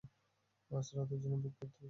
আজ 0.71 0.87
রাতের 0.95 1.19
জন্য 1.21 1.35
বুক 1.35 1.53
করতে 1.53 1.63
বলেছি। 1.63 1.79